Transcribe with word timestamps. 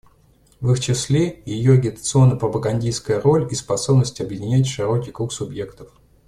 В 0.61 0.71
их 0.71 0.79
числе 0.79 1.43
ее 1.45 1.73
агитационно-пропагандистская 1.75 3.21
роль 3.21 3.47
и 3.51 3.53
способность 3.53 4.19
объединять 4.19 4.65
широкий 4.65 5.11
круг 5.11 5.31
субъектов. 5.31 5.89